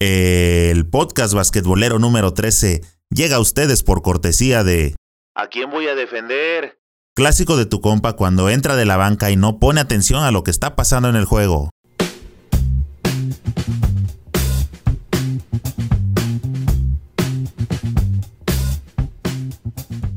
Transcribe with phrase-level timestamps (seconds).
[0.00, 4.96] El podcast basquetbolero número 13 llega a ustedes por cortesía de
[5.36, 6.80] ¿A quién voy a defender?
[7.14, 10.42] Clásico de tu compa cuando entra de la banca y no pone atención a lo
[10.42, 11.70] que está pasando en el juego.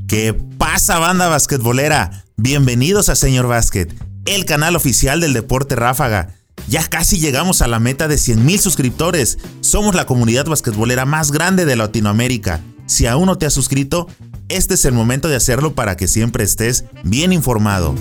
[0.07, 2.25] ¿Qué pasa banda basquetbolera?
[2.35, 3.93] Bienvenidos a Señor Básquet,
[4.25, 6.33] el canal oficial del deporte ráfaga.
[6.67, 9.37] Ya casi llegamos a la meta de 100.000 suscriptores.
[9.61, 12.61] Somos la comunidad basquetbolera más grande de Latinoamérica.
[12.85, 14.07] Si aún no te has suscrito,
[14.49, 17.95] este es el momento de hacerlo para que siempre estés bien informado.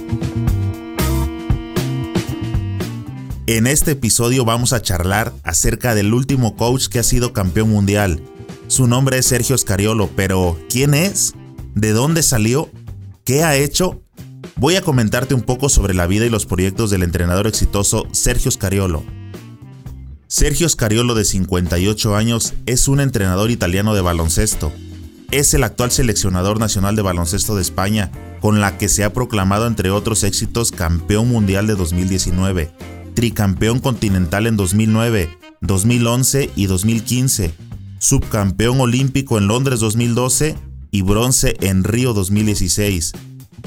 [3.46, 8.20] En este episodio vamos a charlar acerca del último coach que ha sido campeón mundial.
[8.66, 11.34] Su nombre es Sergio Scariolo, pero ¿quién es?
[11.76, 12.68] ¿De dónde salió?
[13.22, 14.02] ¿Qué ha hecho?
[14.58, 18.50] Voy a comentarte un poco sobre la vida y los proyectos del entrenador exitoso Sergio
[18.50, 19.04] Scariolo.
[20.28, 24.72] Sergio Scariolo de 58 años es un entrenador italiano de baloncesto.
[25.30, 29.66] Es el actual seleccionador nacional de baloncesto de España, con la que se ha proclamado
[29.66, 32.70] entre otros éxitos campeón mundial de 2019,
[33.12, 37.52] tricampeón continental en 2009, 2011 y 2015,
[37.98, 40.54] subcampeón olímpico en Londres 2012
[40.92, 43.12] y bronce en Río 2016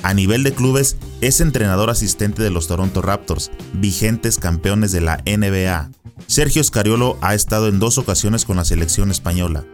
[0.04, 5.24] a nivel de clubes, es entrenador asistente de los Toronto Raptors, vigentes campeones de la
[5.26, 5.92] NBA.
[6.28, 9.66] Sergio Scariolo ha estado en dos ocasiones con la selección española.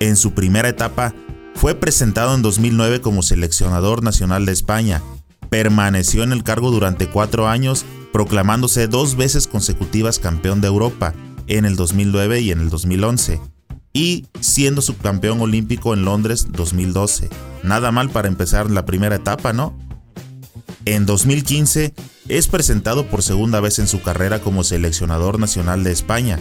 [0.00, 1.14] En su primera etapa,
[1.54, 5.02] fue presentado en 2009 como seleccionador nacional de España.
[5.48, 11.14] Permaneció en el cargo durante cuatro años, proclamándose dos veces consecutivas campeón de Europa,
[11.46, 13.40] en el 2009 y en el 2011
[13.96, 17.30] y siendo subcampeón olímpico en Londres 2012.
[17.66, 19.76] Nada mal para empezar la primera etapa, ¿no?
[20.84, 21.94] En 2015
[22.28, 26.38] es presentado por segunda vez en su carrera como seleccionador nacional de España.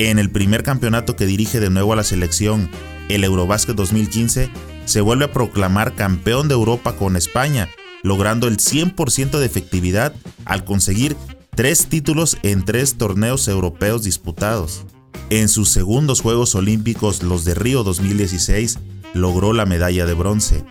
[0.00, 2.68] En el primer campeonato que dirige de nuevo a la selección,
[3.08, 4.50] el Eurobasket 2015,
[4.86, 7.68] se vuelve a proclamar campeón de Europa con España,
[8.02, 11.16] logrando el 100% de efectividad al conseguir
[11.54, 14.84] tres títulos en tres torneos europeos disputados.
[15.30, 18.80] En sus segundos Juegos Olímpicos, los de Río 2016,
[19.14, 20.64] logró la medalla de bronce.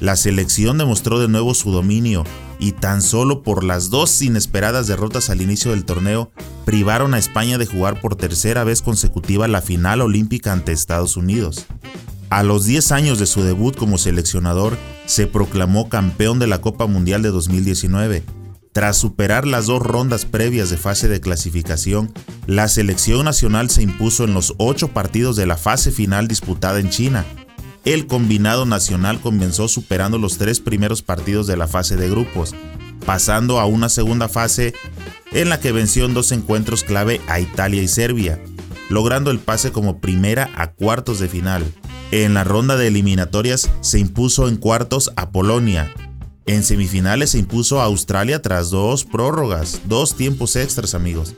[0.00, 2.24] La selección demostró de nuevo su dominio
[2.60, 6.30] y tan solo por las dos inesperadas derrotas al inicio del torneo
[6.64, 11.66] privaron a España de jugar por tercera vez consecutiva la final olímpica ante Estados Unidos.
[12.30, 14.76] A los 10 años de su debut como seleccionador,
[15.06, 18.22] se proclamó campeón de la Copa Mundial de 2019
[18.78, 22.12] tras superar las dos rondas previas de fase de clasificación,
[22.46, 26.88] la selección nacional se impuso en los ocho partidos de la fase final disputada en
[26.88, 27.26] China.
[27.88, 32.54] El combinado nacional comenzó superando los tres primeros partidos de la fase de grupos,
[33.06, 34.74] pasando a una segunda fase
[35.32, 38.38] en la que venció en dos encuentros clave a Italia y Serbia,
[38.90, 41.64] logrando el pase como primera a cuartos de final.
[42.10, 45.90] En la ronda de eliminatorias se impuso en cuartos a Polonia,
[46.44, 51.36] en semifinales se impuso a Australia tras dos prórrogas, dos tiempos extras amigos.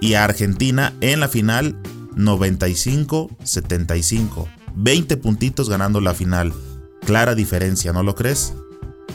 [0.00, 1.80] Y a Argentina en la final
[2.16, 4.61] 95-75.
[4.76, 6.52] 20 puntitos ganando la final.
[7.04, 8.54] Clara diferencia, ¿no lo crees?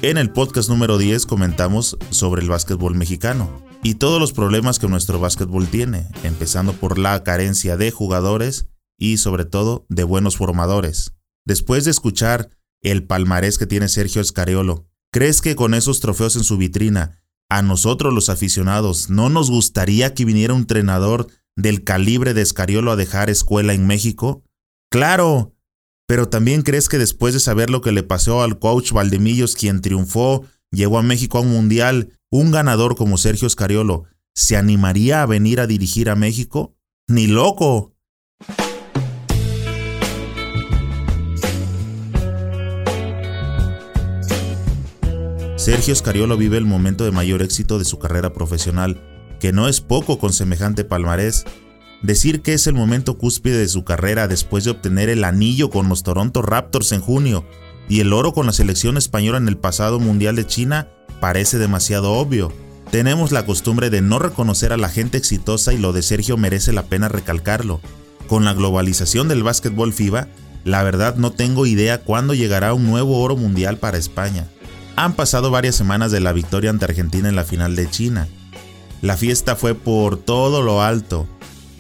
[0.02, 4.88] En el podcast número 10 comentamos sobre el básquetbol mexicano y todos los problemas que
[4.88, 11.14] nuestro básquetbol tiene, empezando por la carencia de jugadores y sobre todo de buenos formadores.
[11.46, 12.50] Después de escuchar
[12.82, 17.62] el palmarés que tiene Sergio Escariolo ¿Crees que con esos trofeos en su vitrina, a
[17.62, 22.98] nosotros los aficionados, no nos gustaría que viniera un entrenador del calibre de Escariolo a
[22.98, 24.44] dejar escuela en México?
[24.90, 25.54] Claro,
[26.08, 29.82] pero también crees que después de saber lo que le pasó al coach Valdemillos, quien
[29.82, 35.26] triunfó, llevó a México a un mundial, un ganador como Sergio Escariolo, ¿se animaría a
[35.26, 36.76] venir a dirigir a México?
[37.10, 37.94] ¡Ni loco!
[45.58, 49.02] Sergio Scariolo vive el momento de mayor éxito de su carrera profesional,
[49.42, 51.44] que no es poco con semejante palmarés.
[52.02, 55.90] Decir que es el momento cúspide de su carrera después de obtener el anillo con
[55.90, 57.44] los Toronto Raptors en junio
[57.90, 60.90] y el oro con la selección española en el pasado Mundial de China
[61.20, 62.54] parece demasiado obvio.
[62.92, 66.72] Tenemos la costumbre de no reconocer a la gente exitosa y lo de Sergio merece
[66.72, 67.82] la pena recalcarlo.
[68.28, 70.28] Con la globalización del básquetbol FIBA,
[70.64, 74.48] la verdad no tengo idea cuándo llegará un nuevo oro mundial para España.
[74.96, 78.28] Han pasado varias semanas de la victoria ante Argentina en la final de China.
[79.02, 81.28] La fiesta fue por todo lo alto.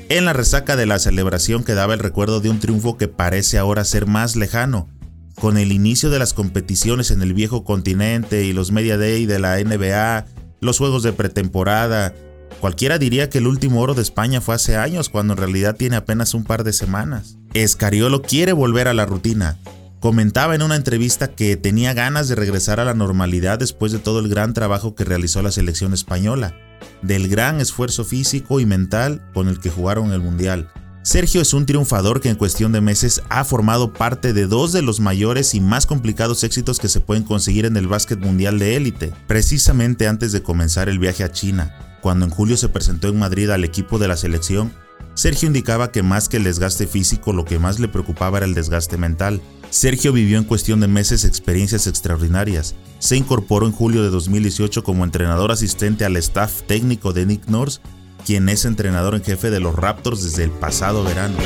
[0.09, 3.83] En la resaca de la celebración quedaba el recuerdo de un triunfo que parece ahora
[3.83, 4.89] ser más lejano.
[5.36, 9.39] Con el inicio de las competiciones en el viejo continente y los Media Day de
[9.39, 10.25] la NBA,
[10.62, 12.13] los juegos de pretemporada
[12.59, 15.95] Cualquiera diría que el último oro de España fue hace años, cuando en realidad tiene
[15.95, 17.38] apenas un par de semanas.
[17.54, 19.59] Escariolo quiere volver a la rutina.
[20.00, 24.19] Comentaba en una entrevista que tenía ganas de regresar a la normalidad después de todo
[24.19, 26.56] el gran trabajo que realizó la selección española,
[27.01, 30.69] del gran esfuerzo físico y mental con el que jugaron el Mundial.
[31.07, 34.81] Sergio es un triunfador que en cuestión de meses ha formado parte de dos de
[34.81, 38.75] los mayores y más complicados éxitos que se pueden conseguir en el básquet mundial de
[38.75, 41.97] élite, precisamente antes de comenzar el viaje a China.
[42.01, 44.73] Cuando en julio se presentó en Madrid al equipo de la selección,
[45.13, 48.53] Sergio indicaba que más que el desgaste físico lo que más le preocupaba era el
[48.53, 49.41] desgaste mental.
[49.69, 52.75] Sergio vivió en cuestión de meses experiencias extraordinarias.
[53.00, 57.80] Se incorporó en julio de 2018 como entrenador asistente al staff técnico de Nick Nurse
[58.28, 61.38] quien es entrenador en jefe de los Raptors desde el pasado verano.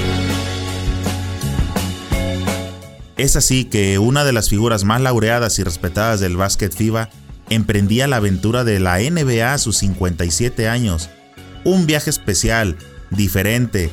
[3.17, 7.09] Es así que una de las figuras más laureadas y respetadas del básquet FIBA
[7.51, 11.11] emprendía la aventura de la NBA a sus 57 años.
[11.63, 12.77] Un viaje especial,
[13.11, 13.91] diferente,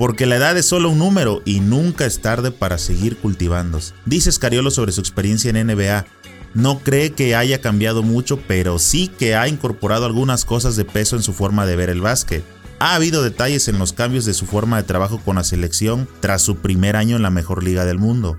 [0.00, 3.92] porque la edad es solo un número y nunca es tarde para seguir cultivándose.
[4.06, 6.06] Dice Scariolo sobre su experiencia en NBA,
[6.54, 11.16] no cree que haya cambiado mucho, pero sí que ha incorporado algunas cosas de peso
[11.16, 12.42] en su forma de ver el básquet.
[12.78, 16.40] Ha habido detalles en los cambios de su forma de trabajo con la selección tras
[16.40, 18.38] su primer año en la mejor liga del mundo.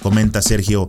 [0.00, 0.88] Comenta Sergio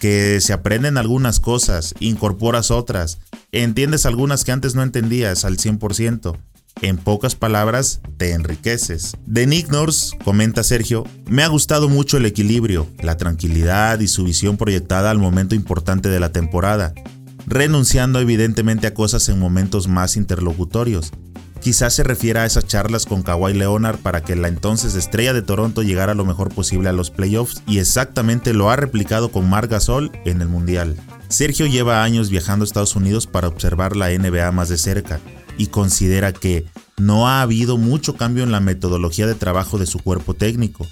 [0.00, 3.18] que se aprenden algunas cosas, incorporas otras,
[3.52, 6.36] entiendes algunas que antes no entendías al 100%,
[6.82, 9.16] en pocas palabras, te enriqueces.
[9.26, 14.24] De Nick Nurse, comenta Sergio, me ha gustado mucho el equilibrio, la tranquilidad y su
[14.24, 16.94] visión proyectada al momento importante de la temporada,
[17.46, 21.12] renunciando evidentemente a cosas en momentos más interlocutorios.
[21.60, 25.42] Quizás se refiera a esas charlas con Kawhi Leonard para que la entonces estrella de
[25.42, 29.70] Toronto llegara lo mejor posible a los playoffs y exactamente lo ha replicado con Marc
[29.70, 30.96] Gasol en el Mundial.
[31.28, 35.20] Sergio lleva años viajando a Estados Unidos para observar la NBA más de cerca
[35.58, 36.64] y considera que
[36.96, 40.86] no ha habido mucho cambio en la metodología de trabajo de su cuerpo técnico.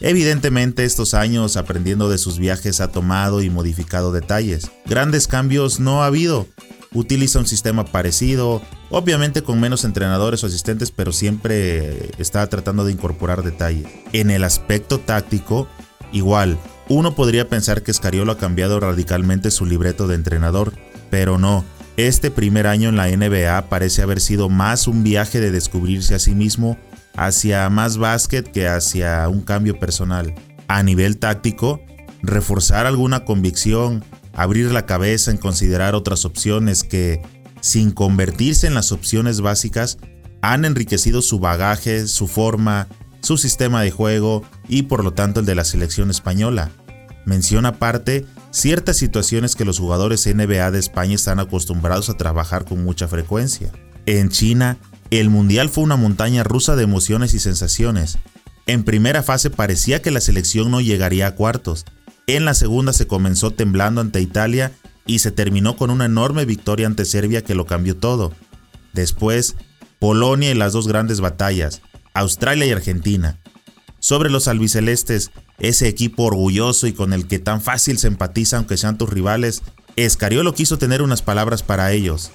[0.00, 4.70] Evidentemente estos años aprendiendo de sus viajes ha tomado y modificado detalles.
[4.84, 6.46] Grandes cambios no ha habido.
[6.96, 12.92] Utiliza un sistema parecido, obviamente con menos entrenadores o asistentes, pero siempre está tratando de
[12.92, 13.86] incorporar detalles.
[14.14, 15.68] En el aspecto táctico,
[16.10, 16.58] igual,
[16.88, 20.72] uno podría pensar que Scariolo ha cambiado radicalmente su libreto de entrenador,
[21.10, 21.66] pero no.
[21.98, 26.18] Este primer año en la NBA parece haber sido más un viaje de descubrirse a
[26.18, 26.78] sí mismo
[27.14, 30.34] hacia más básquet que hacia un cambio personal.
[30.66, 31.82] A nivel táctico,
[32.22, 34.02] reforzar alguna convicción,
[34.36, 37.22] abrir la cabeza en considerar otras opciones que,
[37.60, 39.98] sin convertirse en las opciones básicas,
[40.42, 42.86] han enriquecido su bagaje, su forma,
[43.22, 46.70] su sistema de juego y por lo tanto el de la selección española.
[47.24, 52.84] Menciona aparte ciertas situaciones que los jugadores NBA de España están acostumbrados a trabajar con
[52.84, 53.72] mucha frecuencia.
[54.04, 54.78] En China,
[55.10, 58.18] el Mundial fue una montaña rusa de emociones y sensaciones.
[58.66, 61.84] En primera fase parecía que la selección no llegaría a cuartos.
[62.28, 64.72] En la segunda se comenzó temblando ante Italia
[65.06, 68.32] y se terminó con una enorme victoria ante Serbia que lo cambió todo.
[68.92, 69.54] Después,
[70.00, 71.82] Polonia y las dos grandes batallas,
[72.14, 73.38] Australia y Argentina.
[74.00, 78.76] Sobre los albicelestes, ese equipo orgulloso y con el que tan fácil se empatiza aunque
[78.76, 79.62] sean tus rivales,
[79.94, 82.32] Escariolo quiso tener unas palabras para ellos.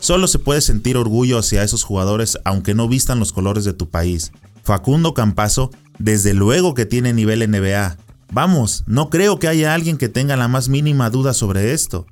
[0.00, 3.90] Solo se puede sentir orgullo hacia esos jugadores aunque no vistan los colores de tu
[3.90, 4.32] país.
[4.64, 5.70] Facundo Campazo,
[6.00, 7.96] desde luego que tiene nivel NBA.
[8.32, 12.06] Vamos, no creo que haya alguien que tenga la más mínima duda sobre esto.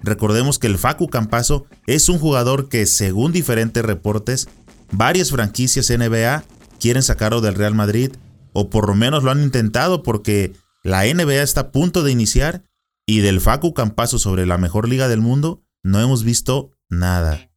[0.00, 4.48] Recordemos que el Facu Campazo es un jugador que, según diferentes reportes,
[4.90, 6.44] varias franquicias NBA
[6.78, 8.12] quieren sacarlo del Real Madrid
[8.52, 10.52] o por lo menos lo han intentado porque
[10.82, 12.64] la NBA está a punto de iniciar
[13.06, 17.48] y del Facu Campazo sobre la mejor liga del mundo no hemos visto nada.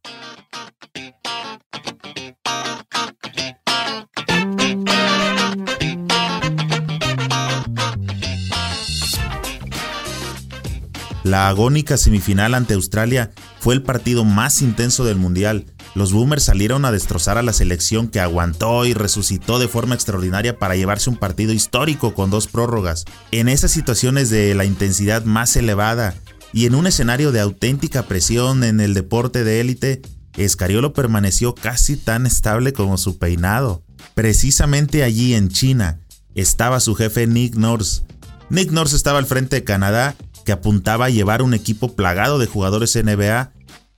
[11.26, 15.66] La agónica semifinal ante Australia fue el partido más intenso del Mundial,
[15.96, 20.56] los Boomers salieron a destrozar a la selección que aguantó y resucitó de forma extraordinaria
[20.56, 23.06] para llevarse un partido histórico con dos prórrogas.
[23.32, 26.14] En esas situaciones de la intensidad más elevada
[26.52, 30.02] y en un escenario de auténtica presión en el deporte de élite,
[30.36, 33.82] Escariolo permaneció casi tan estable como su peinado.
[34.14, 35.98] Precisamente allí en China
[36.36, 38.02] estaba su jefe Nick Nurse.
[38.48, 40.14] Nick Nurse estaba al frente de Canadá,
[40.46, 43.52] que apuntaba a llevar un equipo plagado de jugadores NBA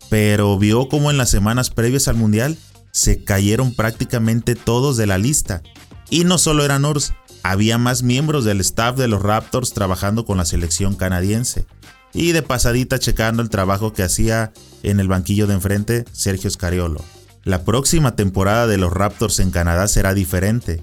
[0.08, 2.56] pero vio como en las semanas previas al Mundial
[2.90, 5.62] se cayeron prácticamente todos de la lista.
[6.10, 7.12] Y no solo eran Ors,
[7.42, 11.66] había más miembros del staff de los Raptors trabajando con la selección canadiense.
[12.14, 14.50] y de pasadita checando el trabajo que hacía
[14.82, 17.04] en el banquillo de enfrente Sergio Scariolo.
[17.44, 20.82] La próxima temporada de los Raptors en Canadá será diferente.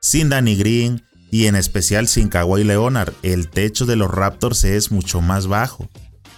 [0.00, 4.90] Sin Danny Green y en especial sin Kawhi Leonard, el techo de los Raptors es
[4.90, 5.88] mucho más bajo.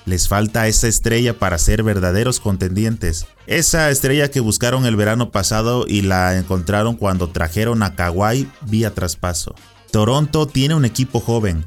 [0.07, 3.27] Les falta esa estrella para ser verdaderos contendientes.
[3.47, 8.95] Esa estrella que buscaron el verano pasado y la encontraron cuando trajeron a Kawhi vía
[8.95, 9.55] traspaso.
[9.91, 11.67] Toronto tiene un equipo joven.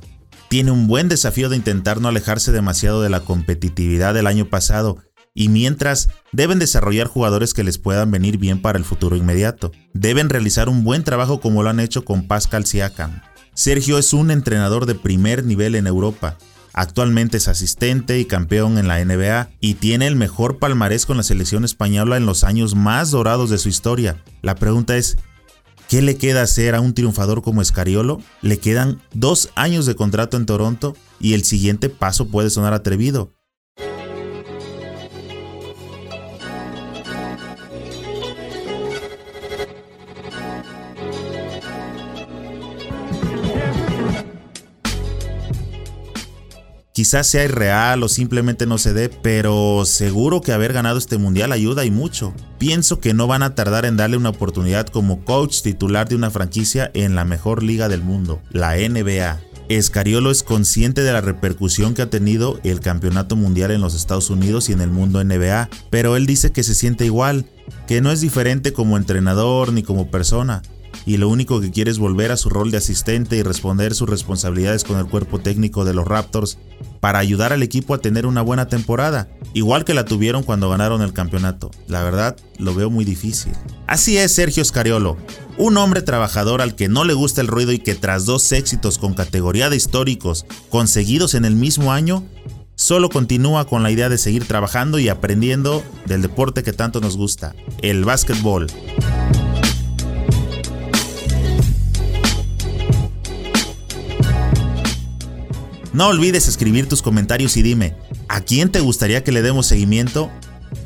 [0.49, 4.97] Tiene un buen desafío de intentar no alejarse demasiado de la competitividad del año pasado
[5.33, 9.71] y mientras deben desarrollar jugadores que les puedan venir bien para el futuro inmediato.
[9.93, 13.21] Deben realizar un buen trabajo como lo han hecho con Pascal Siakam.
[13.53, 16.37] Sergio es un entrenador de primer nivel en Europa
[16.73, 21.23] Actualmente es asistente y campeón en la NBA y tiene el mejor palmarés con la
[21.23, 24.23] selección española en los años más dorados de su historia.
[24.41, 25.17] La pregunta es,
[25.89, 28.21] ¿qué le queda hacer a un triunfador como Escariolo?
[28.41, 33.33] Le quedan dos años de contrato en Toronto y el siguiente paso puede sonar atrevido.
[46.93, 51.53] Quizás sea irreal o simplemente no se dé, pero seguro que haber ganado este mundial
[51.53, 52.33] ayuda y mucho.
[52.57, 56.31] Pienso que no van a tardar en darle una oportunidad como coach titular de una
[56.31, 59.39] franquicia en la mejor liga del mundo, la NBA.
[59.69, 64.29] Escariolo es consciente de la repercusión que ha tenido el campeonato mundial en los Estados
[64.29, 67.45] Unidos y en el mundo NBA, pero él dice que se siente igual,
[67.87, 70.61] que no es diferente como entrenador ni como persona,
[71.05, 74.09] y lo único que quiere es volver a su rol de asistente y responder sus
[74.09, 76.57] responsabilidades con el cuerpo técnico de los Raptors
[76.99, 81.01] para ayudar al equipo a tener una buena temporada, igual que la tuvieron cuando ganaron
[81.01, 81.71] el campeonato.
[81.87, 83.53] La verdad, lo veo muy difícil.
[83.87, 85.17] Así es Sergio Scariolo,
[85.57, 88.97] un hombre trabajador al que no le gusta el ruido y que tras dos éxitos
[88.97, 92.23] con categoría de históricos conseguidos en el mismo año,
[92.75, 97.17] solo continúa con la idea de seguir trabajando y aprendiendo del deporte que tanto nos
[97.17, 98.67] gusta, el básquetbol.
[105.93, 107.95] No olvides escribir tus comentarios y dime,
[108.29, 110.31] ¿a quién te gustaría que le demos seguimiento?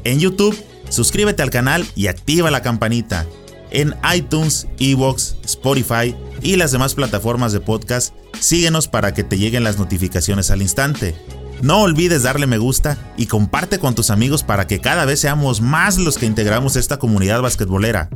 [0.04, 0.58] En YouTube,
[0.90, 3.28] suscríbete al canal y activa la campanita.
[3.70, 9.64] En iTunes, Evox, Spotify y las demás plataformas de podcast, síguenos para que te lleguen
[9.64, 11.16] las notificaciones al instante.
[11.62, 15.62] No olvides darle me gusta y comparte con tus amigos para que cada vez seamos
[15.62, 18.10] más los que integramos esta comunidad basquetbolera.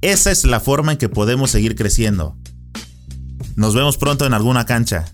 [0.00, 2.36] Esa es la forma en que podemos seguir creciendo.
[3.54, 5.04] Nos vemos pronto en alguna cancha.